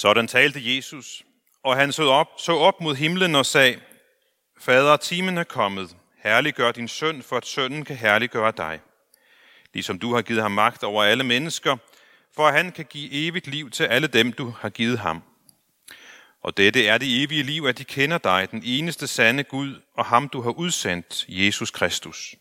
[0.00, 1.22] Sådan talte Jesus,
[1.64, 3.80] og han så op, så op mod himlen og sagde,
[4.60, 5.96] Fader, timen er kommet.
[6.22, 8.80] Herliggør din søn, for at sønnen kan herliggøre dig.
[9.72, 11.76] Ligesom du har givet ham magt over alle mennesker,
[12.36, 15.22] for at han kan give evigt liv til alle dem, du har givet ham.
[16.42, 20.04] Og dette er det evige liv, at de kender dig, den eneste sande Gud, og
[20.04, 22.34] ham du har udsendt, Jesus Kristus.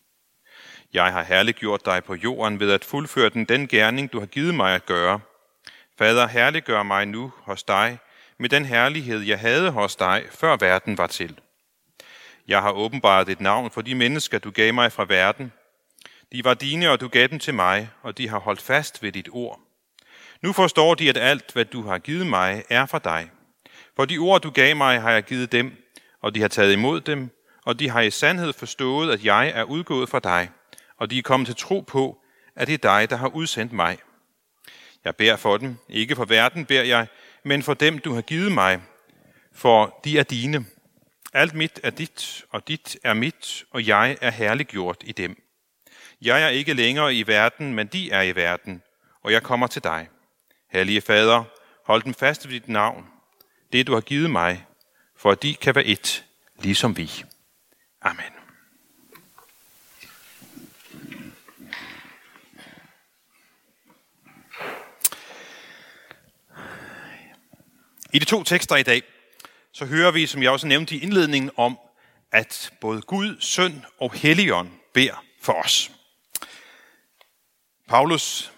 [0.93, 4.55] Jeg har herliggjort dig på jorden ved at fuldføre den den gerning, du har givet
[4.55, 5.19] mig at gøre.
[5.99, 7.99] Fader, herliggør mig nu hos dig,
[8.37, 11.39] med den herlighed, jeg havde hos dig, før verden var til.
[12.47, 15.51] Jeg har åbenbart et navn for de mennesker, du gav mig fra verden.
[16.31, 19.11] De var dine, og du gav dem til mig, og de har holdt fast ved
[19.11, 19.59] dit ord.
[20.41, 23.31] Nu forstår de, at alt, hvad du har givet mig, er fra dig.
[23.95, 25.71] For de ord, du gav mig, har jeg givet dem,
[26.21, 27.29] og de har taget imod dem,
[27.65, 30.49] og de har i sandhed forstået, at jeg er udgået fra dig,
[30.97, 32.17] og de er kommet til tro på,
[32.55, 33.97] at det er dig, der har udsendt mig.
[35.05, 37.07] Jeg beder for dem, ikke for verden beder jeg,
[37.43, 38.81] men for dem, du har givet mig,
[39.53, 40.65] for de er dine.
[41.33, 45.43] Alt mit er dit, og dit er mit, og jeg er herliggjort i dem.
[46.21, 48.81] Jeg er ikke længere i verden, men de er i verden,
[49.23, 50.07] og jeg kommer til dig.
[50.71, 51.43] Herlige Fader,
[51.85, 53.07] hold dem fast ved dit navn,
[53.73, 54.65] det du har givet mig,
[55.17, 56.25] for at de kan være et,
[56.59, 57.11] ligesom vi.
[58.01, 58.38] Amen.
[68.13, 69.03] I de to tekster i dag,
[69.73, 71.79] så hører vi, som jeg også nævnte i indledningen, om,
[72.31, 75.91] at både Gud, Søn og Helligånd beder for os.
[77.87, 78.51] Paulus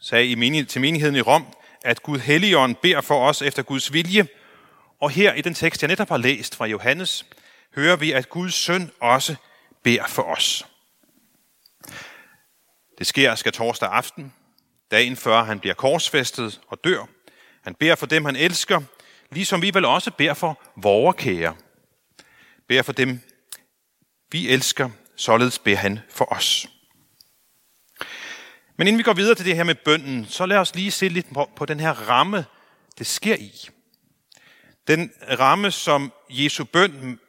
[0.00, 1.46] sagde i menighed, til menigheden i Rom,
[1.84, 4.26] at Gud Helligånd beder for os efter Guds vilje.
[5.00, 7.26] Og her i den tekst, jeg netop har læst fra Johannes,
[7.74, 9.34] hører vi, at Guds søn også
[9.82, 10.66] beder for os.
[12.98, 14.32] Det sker skal torsdag aften,
[14.90, 17.06] dagen før han bliver korsfæstet og dør.
[17.62, 18.80] Han beder for dem, han elsker,
[19.30, 21.56] ligesom vi vel også beder for vore kære.
[22.68, 23.20] Beder for dem,
[24.30, 26.68] vi elsker, således beder han for os.
[28.76, 31.08] Men inden vi går videre til det her med bønden, så lad os lige se
[31.08, 32.44] lidt på, på den her ramme,
[32.98, 33.68] det sker i.
[34.86, 37.20] Den ramme, som Jesu bøn,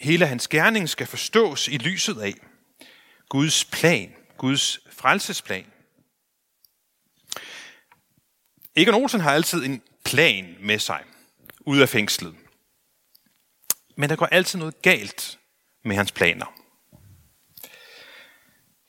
[0.00, 2.34] hele hans gerning, skal forstås i lyset af.
[3.28, 5.66] Guds plan, Guds frelsesplan.
[8.76, 11.04] Egon Olsen har altid en plan med sig,
[11.60, 12.34] ud af fængslet.
[13.96, 15.38] Men der går altid noget galt
[15.84, 16.46] med hans planer.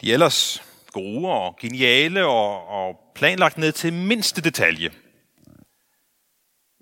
[0.02, 4.92] De ellers gode og geniale og, og planlagt ned til mindste detalje.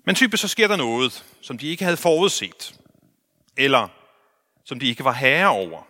[0.06, 2.74] Men typisk så sker der noget, som de ikke havde forudset,
[3.56, 3.88] eller
[4.64, 5.86] som de ikke var herre over.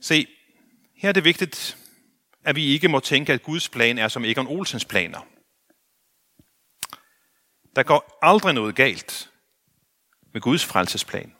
[0.00, 0.26] Se,
[0.96, 1.76] her er det vigtigt,
[2.44, 5.26] at vi ikke må tænke, at Guds plan er som Egon Olsens planer.
[7.76, 9.30] Der går aldrig noget galt
[10.32, 11.36] med Guds frelsesplan.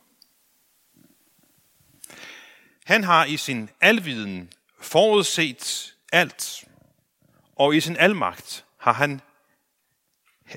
[2.85, 6.65] Han har i sin alviden forudset alt,
[7.57, 9.21] og i sin almagt har han,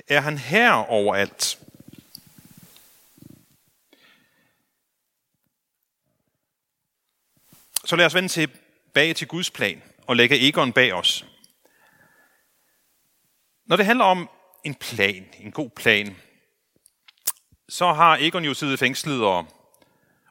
[0.08, 1.58] er han herre over alt.
[7.84, 11.26] Så lad os vende tilbage til Guds plan og lægge Egon bag os.
[13.66, 14.28] Når det handler om
[14.64, 16.16] en plan, en god plan,
[17.68, 19.46] så har Egon jo siddet fængslet og,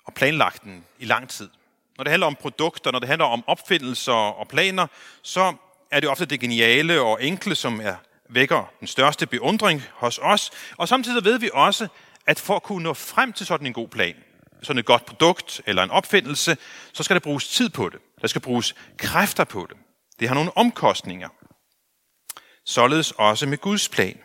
[0.06, 1.50] og planlagt den i lang tid.
[1.98, 4.88] Når det handler om produkter, når det handler om opfindelser og planer,
[5.22, 5.54] så
[5.92, 7.96] er det ofte det geniale og enkle, som er
[8.30, 10.52] vækker den største beundring hos os.
[10.78, 11.88] Og samtidig ved vi også,
[12.28, 14.16] at for at kunne nå frem til sådan en god plan,
[14.64, 16.58] sådan et godt produkt eller en opfindelse,
[16.94, 18.00] så skal der bruges tid på det.
[18.22, 19.78] Der skal bruges kræfter på det.
[20.20, 21.30] Det har nogle omkostninger.
[22.66, 24.20] Således også med Guds plan.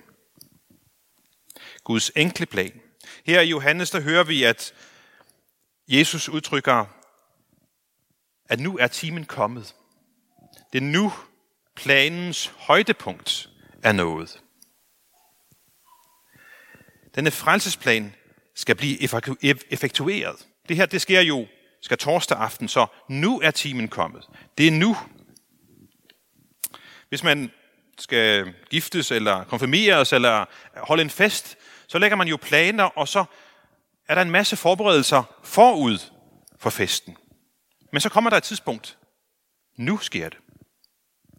[1.84, 2.81] Guds enkle plan.
[3.26, 4.75] Her i Johannes, der hører vi, at
[5.88, 6.84] Jesus udtrykker
[8.48, 9.75] at nu er timen kommet.
[10.72, 11.12] Det er nu
[11.77, 13.50] planens højdepunkt
[13.82, 14.43] er nået.
[17.15, 18.15] Denne frelsesplan
[18.54, 19.03] skal blive
[19.72, 20.47] effektueret.
[20.68, 21.47] Det her, det sker jo,
[21.83, 24.28] skal torsdag aften, så nu er timen kommet.
[24.59, 24.97] Det er nu.
[27.09, 27.51] Hvis man
[27.98, 30.45] skal giftes, eller konfirmeres, eller
[30.77, 31.56] holde en fest,
[31.89, 33.24] så lægger man jo planer, og så
[34.09, 35.98] er der en masse forberedelser forud
[36.59, 37.16] for festen.
[37.92, 38.98] Men så kommer der et tidspunkt.
[39.77, 40.39] Nu sker det.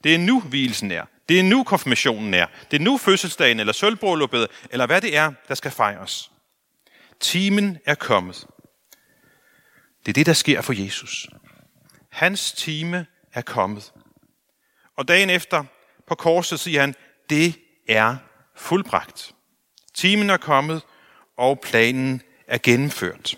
[0.03, 1.05] Det er nu hvilesen er.
[1.29, 2.47] Det er nu konfirmationen er.
[2.71, 6.31] Det er nu fødselsdagen, eller sølvbrylluppet, eller hvad det er, der skal fejres.
[7.19, 8.47] Timen er kommet.
[9.99, 11.27] Det er det, der sker for Jesus.
[12.09, 13.93] Hans time er kommet.
[14.97, 15.63] Og dagen efter
[16.09, 16.95] på korset siger han,
[17.29, 18.17] det er
[18.55, 19.35] fuldbragt.
[19.93, 20.81] Timen er kommet,
[21.37, 23.37] og planen er gennemført.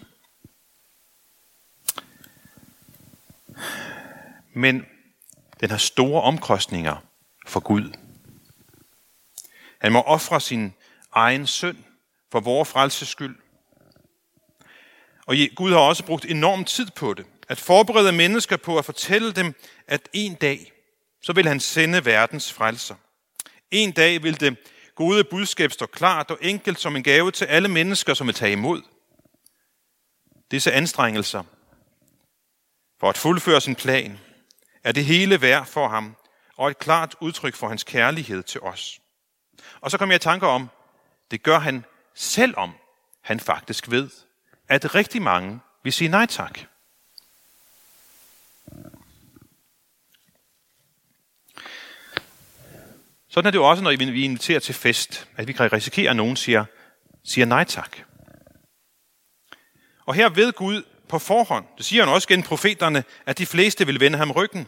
[4.53, 4.85] Men
[5.59, 6.95] den har store omkostninger
[7.47, 7.93] for Gud.
[9.81, 10.73] Han må ofre sin
[11.11, 11.85] egen søn
[12.31, 13.35] for vores frelses skyld.
[15.25, 17.25] Og Gud har også brugt enorm tid på det.
[17.49, 19.53] At forberede mennesker på at fortælle dem,
[19.87, 20.70] at en dag,
[21.21, 22.95] så vil han sende verdens frelser.
[23.71, 24.57] En dag vil det
[24.95, 28.51] gode budskab stå klart og enkelt som en gave til alle mennesker, som vil tage
[28.51, 28.81] imod.
[30.51, 31.43] Disse anstrengelser
[32.99, 34.19] for at fuldføre sin plan
[34.83, 36.15] er det hele værd for ham
[36.57, 38.99] og et klart udtryk for hans kærlighed til os.
[39.81, 40.69] Og så kommer jeg i tanker om,
[41.31, 41.85] det gør han
[42.15, 42.71] selvom
[43.21, 44.09] han faktisk ved,
[44.67, 46.59] at rigtig mange vil sige nej tak.
[53.31, 56.15] Sådan er det jo også, når vi inviterer til fest, at vi kan risikere, at
[56.15, 56.65] nogen siger,
[57.23, 57.97] siger nej tak.
[60.05, 63.85] Og her ved Gud på forhånd, det siger han også gennem profeterne, at de fleste
[63.85, 64.67] vil vende ham ryggen.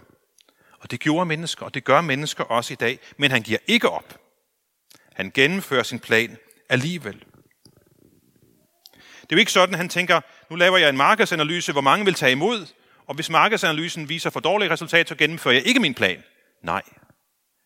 [0.80, 3.90] Og det gjorde mennesker, og det gør mennesker også i dag, men han giver ikke
[3.90, 4.20] op.
[5.14, 6.38] Han gennemfører sin plan
[6.70, 7.24] alligevel.
[9.22, 12.06] Det er jo ikke sådan, at han tænker, nu laver jeg en markedsanalyse, hvor mange
[12.06, 12.68] vil tage imod,
[13.08, 16.24] og hvis markedsanalysen viser for dårlige resultater, så gennemfører jeg ikke min plan.
[16.62, 16.82] Nej,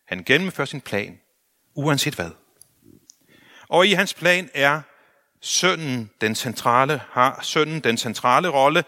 [0.08, 1.20] han gennemfører sin plan,
[1.74, 2.30] uanset hvad.
[3.68, 4.80] Og i hans plan er
[5.40, 8.84] sønnen den centrale, har sønnen den centrale rolle,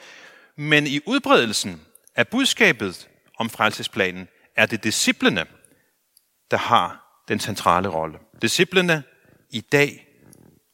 [0.57, 1.87] men i udbredelsen
[2.17, 3.09] af budskabet
[3.39, 5.47] om frelsesplanen er det disciplene,
[6.51, 8.19] der har den centrale rolle.
[8.43, 9.03] Disciplene
[9.51, 10.07] i dag,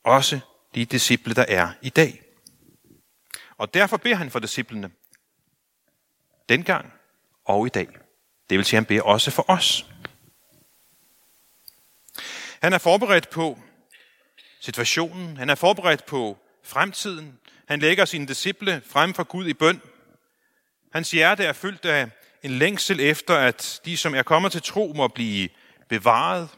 [0.04, 0.40] også
[0.74, 2.22] de disciple, der er i dag.
[3.58, 4.90] Og derfor beder han for disciplene,
[6.48, 6.92] dengang
[7.44, 7.88] og i dag.
[8.50, 9.86] Det vil sige, at han beder også for os.
[12.62, 13.58] Han er forberedt på
[14.60, 15.36] situationen.
[15.36, 17.38] Han er forberedt på fremtiden.
[17.68, 19.80] Han lægger sine disciple frem for Gud i bøn.
[20.92, 22.10] Hans hjerte er fyldt af
[22.42, 25.48] en længsel efter, at de, som er kommet til tro, må blive
[25.88, 26.48] bevaret.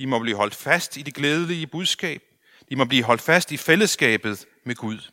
[0.00, 2.22] De må blive holdt fast i det glædelige budskab.
[2.70, 5.10] De må blive holdt fast i fællesskabet med Gud.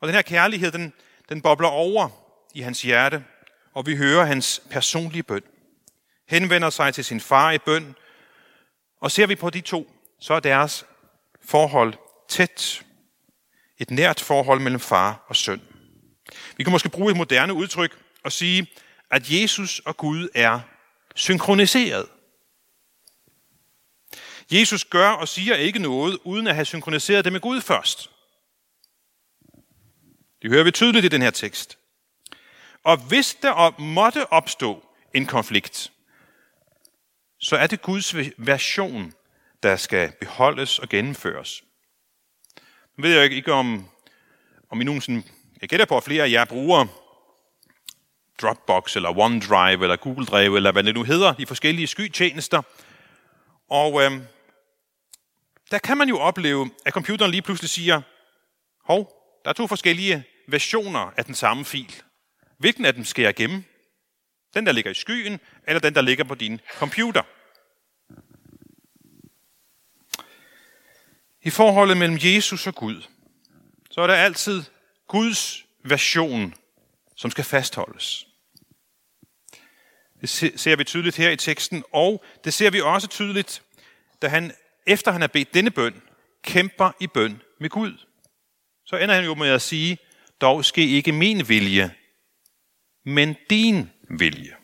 [0.00, 0.92] Og den her kærlighed, den,
[1.28, 2.08] den bobler over
[2.54, 3.24] i hans hjerte,
[3.74, 5.42] og vi hører hans personlige bøn.
[6.28, 7.94] Henvender sig til sin far i bøn,
[9.00, 10.86] og ser vi på de to, så er deres
[11.44, 11.94] forhold
[12.28, 12.82] tæt.
[13.78, 15.62] Et nært forhold mellem far og søn.
[16.56, 18.66] Vi kan måske bruge et moderne udtryk og sige,
[19.10, 20.60] at Jesus og Gud er
[21.14, 22.06] synkroniseret.
[24.50, 28.10] Jesus gør og siger ikke noget, uden at have synkroniseret det med Gud først.
[30.42, 31.78] Det hører vi tydeligt i den her tekst.
[32.84, 35.92] Og hvis der måtte opstå en konflikt,
[37.38, 39.12] så er det Guds version,
[39.62, 41.62] der skal beholdes og gennemføres.
[42.96, 43.88] Nu ved jeg ikke, om,
[44.70, 45.22] om I nogensinde,
[45.60, 46.86] jeg gætter på, at flere af jer bruger
[48.42, 52.62] Dropbox, eller OneDrive, eller Google Drive, eller hvad det nu hedder, de forskellige skytjenester.
[53.68, 54.12] Og øh,
[55.70, 58.02] der kan man jo opleve, at computeren lige pludselig siger,
[58.84, 59.12] hov,
[59.44, 61.94] der er to forskellige versioner af den samme fil.
[62.58, 63.64] Hvilken af dem skal jeg gemme?
[64.56, 67.22] Den, der ligger i skyen, eller den, der ligger på din computer?
[71.42, 73.02] I forholdet mellem Jesus og Gud,
[73.90, 74.62] så er der altid
[75.08, 76.54] Guds version,
[77.16, 78.26] som skal fastholdes.
[80.20, 80.28] Det
[80.60, 83.62] ser vi tydeligt her i teksten, og det ser vi også tydeligt,
[84.22, 84.52] da han,
[84.86, 86.02] efter han har bedt denne bøn,
[86.42, 87.92] kæmper i bøn med Gud.
[88.84, 89.98] Så ender han jo med at sige,
[90.40, 91.94] dog ske ikke min vilje,
[93.04, 94.55] men din vilje.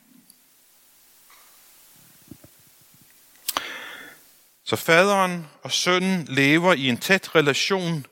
[4.73, 8.07] Så faderen og sønnen lever i en tæt relation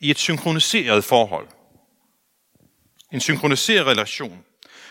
[0.00, 1.48] i et synkroniseret forhold.
[3.12, 4.44] En synkroniseret relation.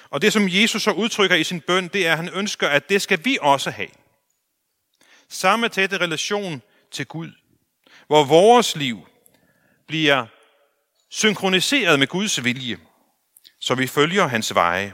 [0.10, 2.90] Og det, som Jesus så udtrykker i sin bøn, det er, at han ønsker, at
[2.90, 3.88] det skal vi også have.
[5.30, 6.62] Samme tætte relation
[6.92, 7.32] til Gud,
[8.08, 9.08] hvor vores liv
[9.88, 10.26] bliver
[11.10, 12.78] synkroniseret med Guds vilje,
[13.60, 14.94] så vi følger hans veje.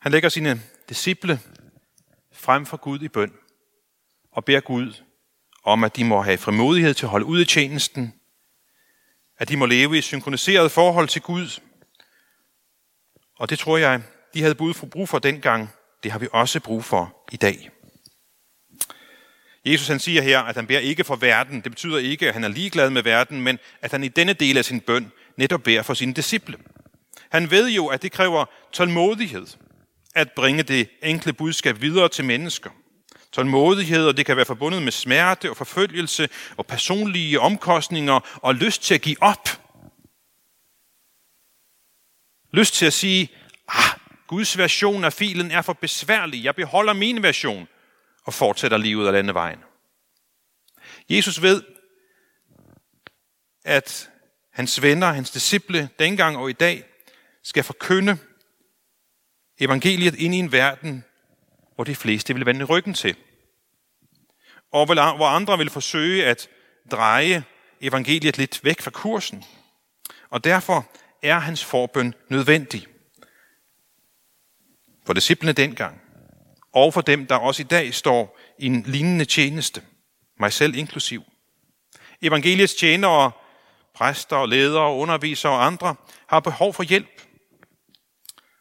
[0.00, 1.40] Han lægger sine disciple
[2.42, 3.32] frem for Gud i bøn
[4.32, 5.02] og beder Gud
[5.64, 8.14] om, at de må have frimodighed til at holde ud i tjenesten,
[9.38, 11.60] at de må leve i et synkroniseret forhold til Gud.
[13.38, 14.02] Og det tror jeg,
[14.34, 14.54] de havde
[14.90, 15.68] brug for dengang.
[16.02, 17.70] Det har vi også brug for i dag.
[19.64, 21.60] Jesus han siger her, at han beder ikke for verden.
[21.60, 24.58] Det betyder ikke, at han er ligeglad med verden, men at han i denne del
[24.58, 26.58] af sin bøn netop beder for sine disciple.
[27.30, 29.46] Han ved jo, at det kræver tålmodighed
[30.14, 32.70] at bringe det enkle budskab videre til mennesker.
[33.32, 38.82] Tålmodighed, og det kan være forbundet med smerte og forfølgelse og personlige omkostninger og lyst
[38.82, 39.48] til at give op.
[42.52, 43.28] Lyst til at sige,
[43.68, 46.44] ah, Guds version af filen er for besværlig.
[46.44, 47.68] Jeg beholder min version
[48.24, 49.58] og fortsætter livet af denne vejen.
[51.10, 51.62] Jesus ved,
[53.64, 54.10] at
[54.52, 56.84] hans venner, hans disciple, dengang og i dag,
[57.42, 58.18] skal forkynde
[59.64, 61.04] evangeliet ind i en verden,
[61.74, 63.16] hvor de fleste vil vende ryggen til.
[64.72, 66.48] Og hvor andre vil forsøge at
[66.90, 67.44] dreje
[67.80, 69.44] evangeliet lidt væk fra kursen.
[70.30, 70.86] Og derfor
[71.22, 72.86] er hans forbøn nødvendig.
[75.06, 76.00] For disciplene dengang,
[76.72, 79.82] og for dem, der også i dag står i en lignende tjeneste,
[80.40, 81.22] mig selv inklusiv.
[82.22, 83.30] Evangeliets tjenere,
[83.94, 85.94] præster, ledere, undervisere og andre
[86.26, 87.22] har behov for hjælp.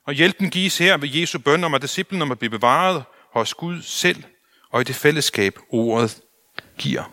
[0.06, 3.82] Og hjælpen gives her ved Jesu bøn om, at disciplene må blive bevaret hos Gud
[3.82, 4.24] selv
[4.70, 6.22] og i det fællesskab, ordet
[6.78, 7.04] giver.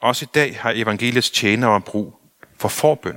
[0.00, 2.20] Også i dag har evangeliets tjenere brug
[2.58, 3.16] for forbøn.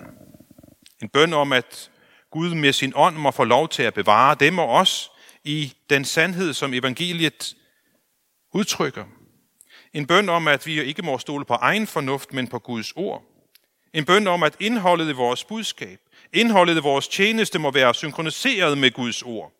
[1.02, 1.90] En bøn om, at
[2.32, 5.12] Gud med sin ånd må få lov til at bevare dem og os
[5.44, 7.56] i den sandhed, som evangeliet
[8.54, 9.06] udtrykker.
[9.94, 13.24] En bøn om, at vi ikke må stole på egen fornuft, men på Guds ord.
[13.94, 16.00] En bøn om, at indholdet i vores budskab,
[16.34, 19.52] indholdet i vores tjeneste må være synkroniseret med Guds ord,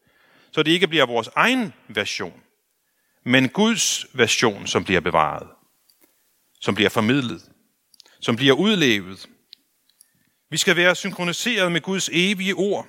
[0.52, 2.42] så det ikke bliver vores egen version,
[3.24, 5.48] men Guds version, som bliver bevaret,
[6.62, 7.42] som bliver formidlet,
[8.20, 9.30] som bliver udlevet.
[10.50, 12.88] Vi skal være synkroniseret med Guds evige ord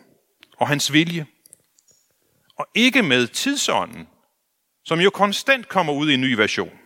[0.57, 1.27] og hans vilje,
[2.57, 4.09] og ikke med tidsånden,
[4.85, 6.79] som jo konstant kommer ud i en ny version.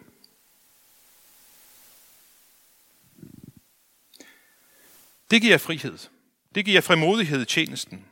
[5.31, 5.99] Det giver frihed.
[6.55, 8.05] Det giver frimodighed i tjenesten.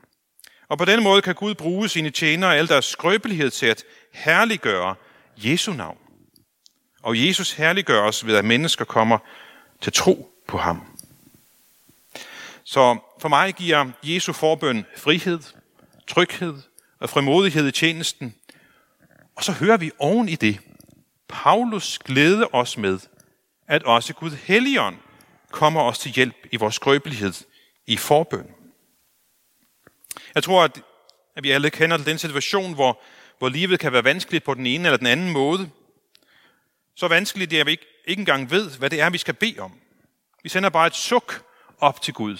[0.68, 3.85] Og på den måde kan Gud bruge sine tjenere og al deres skrøbelighed til at
[4.12, 4.94] herliggøre
[5.37, 5.99] Jesu navn.
[7.02, 9.18] Og Jesus herliggøres ved, at mennesker kommer
[9.80, 10.99] til tro på ham.
[12.64, 15.40] Så for mig giver Jesu forbøn frihed,
[16.06, 16.54] tryghed
[17.00, 18.35] og frimodighed i tjenesten.
[19.37, 20.61] Og så hører vi oven i det,
[21.28, 22.99] Paulus glæder os med,
[23.68, 24.96] at også Gud Helligånd
[25.50, 27.33] kommer os til hjælp i vores skrøbelighed
[27.87, 28.55] i forbøn.
[30.35, 30.83] Jeg tror, at,
[31.37, 33.00] at vi alle kender den situation, hvor,
[33.38, 35.71] hvor livet kan være vanskeligt på den ene eller den anden måde.
[36.95, 39.81] Så vanskeligt, at vi ikke, ikke engang ved, hvad det er, vi skal bede om.
[40.43, 41.45] Vi sender bare et suk
[41.79, 42.37] op til Gud.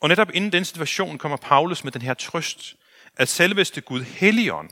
[0.00, 2.76] Og netop inden den situation kommer Paulus med den her trøst,
[3.16, 4.70] at selveste Gud Helligånd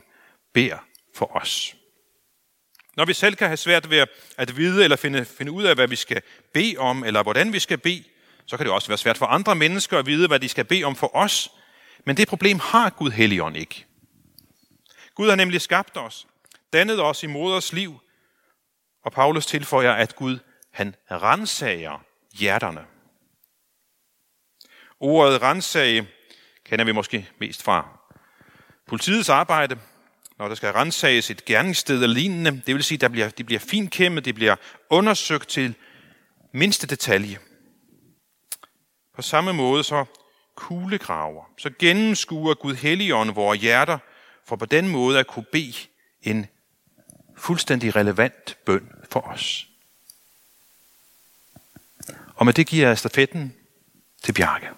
[0.53, 0.77] beder
[1.15, 1.75] for os.
[2.95, 4.07] Når vi selv kan have svært ved
[4.37, 6.21] at vide eller finde, finde ud af, hvad vi skal
[6.53, 8.03] bede om, eller hvordan vi skal bede,
[8.45, 10.83] så kan det også være svært for andre mennesker at vide, hvad de skal bede
[10.83, 11.51] om for os.
[12.05, 13.85] Men det problem har Gud Helligånd ikke.
[15.15, 16.27] Gud har nemlig skabt os,
[16.73, 17.99] dannet os i moders liv,
[19.03, 20.39] og Paulus tilføjer, at Gud
[20.71, 22.85] han rensager hjerterne.
[24.99, 26.07] Ordet rensage
[26.65, 27.99] kender vi måske mest fra
[28.87, 29.79] politiets arbejde,
[30.39, 32.61] når der skal rensages et gerningssted eller lignende.
[32.65, 34.55] Det vil sige, at der bliver, det bliver finkæmmet, det bliver
[34.89, 35.75] undersøgt til
[36.51, 37.37] mindste detalje.
[39.15, 40.05] På samme måde så
[40.55, 43.97] kuglegraver, så gennemskuer Gud Helligånd vores hjerter,
[44.45, 45.73] for på den måde at kunne bede
[46.21, 46.45] en
[47.37, 49.67] fuldstændig relevant bøn for os.
[52.35, 53.53] Og med det giver jeg stafetten
[54.23, 54.69] til Bjarke.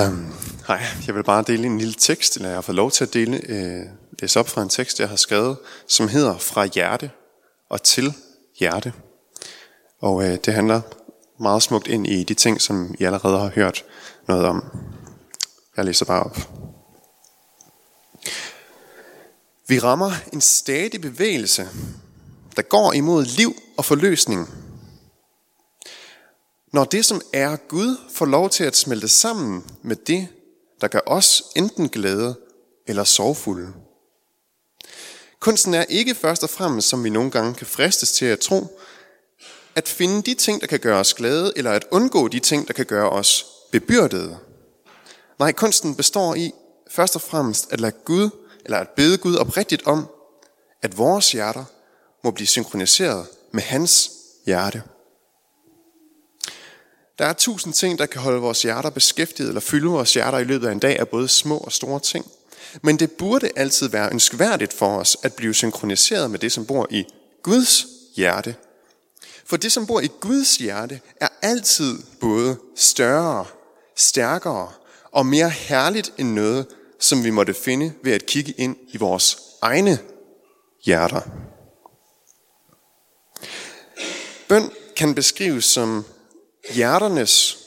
[0.00, 0.34] Øhm, um,
[0.66, 3.14] hej, jeg vil bare dele en lille tekst, eller jeg har fået lov til at
[3.14, 3.86] dele, øh,
[4.18, 5.56] læse op fra en tekst, jeg har skrevet,
[5.88, 7.10] som hedder Fra hjerte
[7.70, 8.14] og til
[8.58, 8.92] hjerte.
[10.00, 10.80] Og øh, det handler
[11.40, 13.84] meget smukt ind i de ting, som I allerede har hørt
[14.28, 14.64] noget om.
[15.76, 16.38] Jeg læser bare op.
[19.68, 21.68] Vi rammer en stadig bevægelse,
[22.56, 24.48] der går imod liv og forløsning–
[26.72, 30.28] når det, som er Gud, får lov til at smelte sammen med det,
[30.80, 32.38] der gør os enten glade
[32.86, 33.72] eller sorgfulde.
[35.40, 38.80] Kunsten er ikke først og fremmest, som vi nogle gange kan fristes til at tro,
[39.74, 42.74] at finde de ting, der kan gøre os glade, eller at undgå de ting, der
[42.74, 44.38] kan gøre os bebyrdede.
[45.38, 46.52] Nej, kunsten består i
[46.90, 48.30] først og fremmest at lade Gud,
[48.64, 50.06] eller at bede Gud oprigtigt om,
[50.82, 51.64] at vores hjerter
[52.24, 54.10] må blive synkroniseret med hans
[54.46, 54.82] hjerte.
[57.20, 60.44] Der er tusind ting, der kan holde vores hjerter beskæftiget eller fylde vores hjerter i
[60.44, 62.26] løbet af en dag af både små og store ting.
[62.82, 66.86] Men det burde altid være ønskværdigt for os at blive synkroniseret med det, som bor
[66.90, 67.04] i
[67.42, 67.86] Guds
[68.16, 68.54] hjerte.
[69.44, 73.44] For det, som bor i Guds hjerte, er altid både større,
[73.96, 74.72] stærkere
[75.12, 76.66] og mere herligt end noget,
[77.00, 79.98] som vi måtte finde ved at kigge ind i vores egne
[80.84, 81.20] hjerter.
[84.48, 86.04] Bøn kan beskrives som
[86.74, 87.58] hjerternes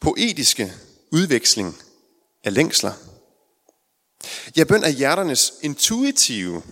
[0.00, 0.72] poetiske
[1.12, 1.76] udveksling
[2.44, 2.92] af længsler.
[4.56, 6.62] Ja, bøn er hjerternes intuitive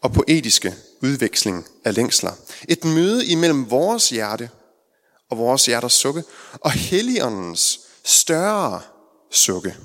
[0.00, 2.32] og poetiske udveksling af længsler.
[2.68, 4.50] Et møde imellem vores hjerte
[5.30, 6.24] og vores hjerters sukke
[6.60, 8.80] og Helligåndens større
[9.30, 9.76] sukke.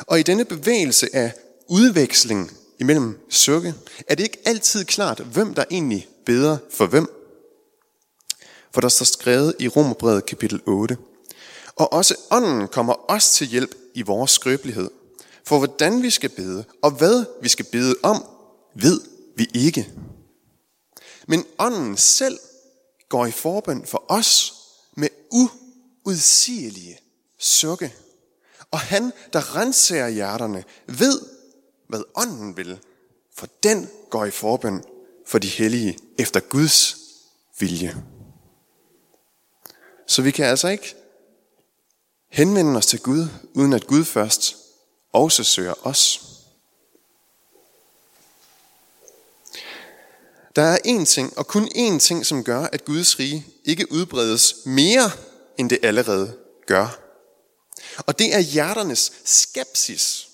[0.00, 1.32] Og i denne bevægelse af
[1.68, 3.74] udveksling imellem sukke,
[4.08, 7.23] er det ikke altid klart, hvem der egentlig beder for hvem.
[8.74, 10.96] For der står skrevet i Romerbrevet kapitel 8.
[11.76, 14.90] Og også ånden kommer os til hjælp i vores skrøbelighed.
[15.44, 18.24] For hvordan vi skal bede, og hvad vi skal bede om,
[18.74, 19.00] ved
[19.36, 19.90] vi ikke.
[21.28, 22.38] Men ånden selv
[23.08, 24.54] går i forbøn for os
[24.96, 26.98] med uudsigelige
[27.38, 27.94] sukke.
[28.70, 31.20] Og han, der renser hjerterne, ved,
[31.88, 32.78] hvad ånden vil,
[33.36, 34.84] for den går i forbøn
[35.26, 36.96] for de hellige efter Guds
[37.58, 38.13] vilje.
[40.06, 40.94] Så vi kan altså ikke
[42.30, 44.56] henvende os til Gud, uden at Gud først
[45.12, 46.20] også søger os.
[50.56, 54.54] Der er én ting, og kun én ting, som gør, at Guds rige ikke udbredes
[54.64, 55.10] mere,
[55.58, 57.00] end det allerede gør.
[58.06, 60.28] Og det er hjerternes skepsis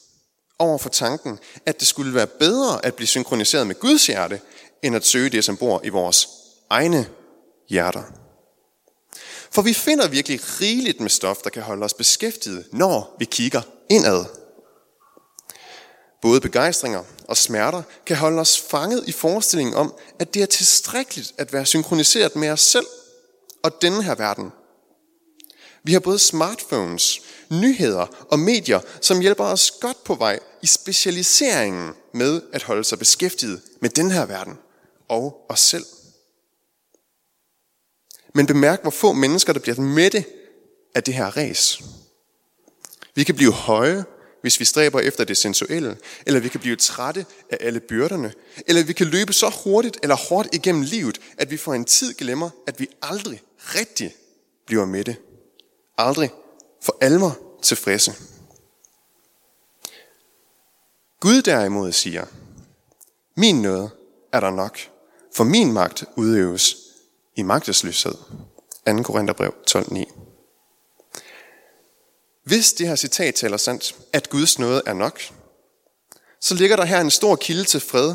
[0.58, 4.40] over for tanken, at det skulle være bedre at blive synkroniseret med Guds hjerte,
[4.82, 6.28] end at søge det, som bor i vores
[6.70, 7.08] egne
[7.68, 8.02] hjerter.
[9.52, 13.62] For vi finder virkelig rigeligt med stof, der kan holde os beskæftiget, når vi kigger
[13.88, 14.24] indad.
[16.22, 21.32] Både begejstringer og smerter kan holde os fanget i forestillingen om, at det er tilstrækkeligt
[21.38, 22.86] at være synkroniseret med os selv
[23.62, 24.52] og denne her verden.
[25.84, 31.94] Vi har både smartphones, nyheder og medier, som hjælper os godt på vej i specialiseringen
[32.14, 34.58] med at holde sig beskæftiget med den her verden
[35.08, 35.84] og os selv.
[38.34, 40.24] Men bemærk, hvor få mennesker, der bliver mætte
[40.94, 41.82] af det her res.
[43.14, 44.04] Vi kan blive høje,
[44.40, 48.32] hvis vi stræber efter det sensuelle, eller vi kan blive trætte af alle byrderne,
[48.66, 52.14] eller vi kan løbe så hurtigt eller hårdt igennem livet, at vi for en tid
[52.14, 54.14] glemmer, at vi aldrig rigtig
[54.66, 55.16] bliver mætte.
[55.98, 56.30] Aldrig
[56.82, 58.14] for alvor tilfredse.
[61.20, 62.26] Gud derimod siger,
[63.36, 63.90] min noget
[64.32, 64.78] er der nok,
[65.34, 66.76] for min magt udøves
[67.40, 68.14] i magtesløshed.
[68.86, 69.02] 2.
[69.02, 70.04] Korintherbrev 12.9
[72.44, 75.20] Hvis det her citat taler sandt, at Guds nåde er nok,
[76.40, 78.14] så ligger der her en stor kilde til fred,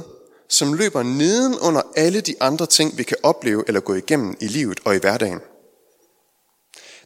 [0.49, 4.47] som løber neden under alle de andre ting, vi kan opleve eller gå igennem i
[4.47, 5.39] livet og i hverdagen.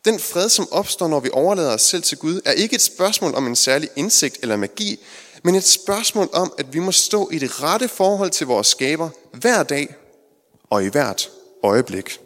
[0.06, 3.36] Den fred, som opstår, når vi overlader os selv til Gud, er ikke et spørgsmål
[3.36, 5.00] om en særlig indsigt eller magi,
[5.44, 9.10] men et spørgsmål om, at vi må stå i det rette forhold til vores skaber
[9.34, 9.96] hver dag
[10.70, 11.30] og i hvert
[11.64, 12.20] øjeblik.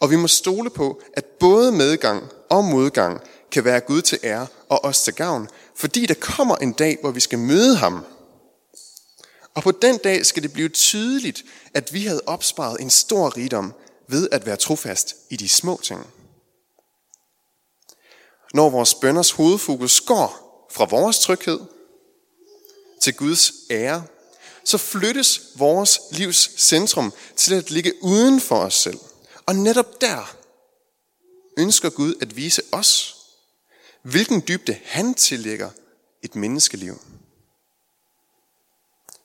[0.00, 4.46] Og vi må stole på, at både medgang og modgang kan være Gud til ære
[4.68, 8.04] og os til gavn, fordi der kommer en dag, hvor vi skal møde ham.
[9.54, 13.72] Og på den dag skal det blive tydeligt, at vi havde opsparet en stor rigdom
[14.08, 16.06] ved at være trofast i de små ting.
[18.54, 21.60] Når vores bønders hovedfokus går fra vores tryghed
[23.00, 24.04] til Guds ære,
[24.64, 28.98] så flyttes vores livs centrum til at ligge uden for os selv.
[29.46, 30.36] Og netop der
[31.58, 33.16] ønsker Gud at vise os,
[34.02, 35.70] hvilken dybde han tillægger
[36.22, 37.00] et menneskeliv.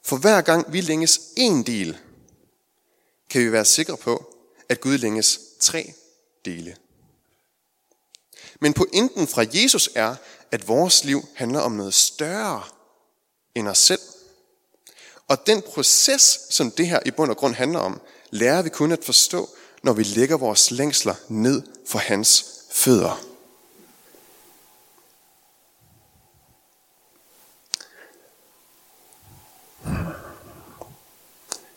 [0.03, 1.97] For hver gang vi længes en del,
[3.29, 4.35] kan vi være sikre på,
[4.69, 5.93] at Gud længes tre
[6.45, 6.77] dele.
[8.59, 10.15] Men pointen fra Jesus er,
[10.51, 12.63] at vores liv handler om noget større
[13.55, 13.99] end os selv.
[15.27, 18.91] Og den proces, som det her i bund og grund handler om, lærer vi kun
[18.91, 19.49] at forstå,
[19.83, 23.23] når vi lægger vores længsler ned for hans fødder.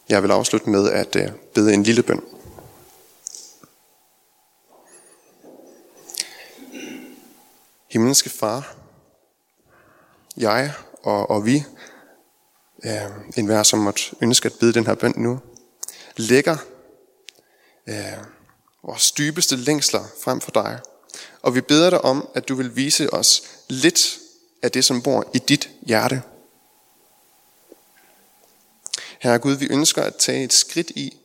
[0.09, 2.25] Jeg vil afslutte med at øh, bede en lille bøn.
[7.89, 8.75] Himmelske Far,
[10.37, 11.65] jeg og, og vi,
[12.85, 15.41] øh, enhver som måtte ønske at bede den her bøn nu,
[16.17, 16.57] lægger
[17.87, 18.19] øh,
[18.83, 20.81] vores dybeste længsler frem for dig.
[21.43, 24.19] Og vi beder dig om, at du vil vise os lidt
[24.63, 26.23] af det, som bor i dit hjerte.
[29.21, 31.17] Herre Gud, vi ønsker at tage et skridt i,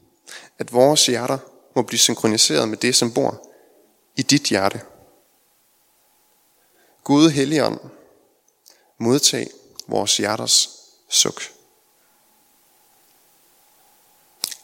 [0.59, 1.37] at vores hjerter
[1.75, 3.49] må blive synkroniseret med det, som bor
[4.15, 4.81] i dit hjerte.
[7.03, 7.79] Gud Helligånd,
[8.97, 9.49] modtag
[9.87, 10.74] vores hjerters
[11.07, 11.41] suk.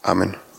[0.03, 0.50] Amen.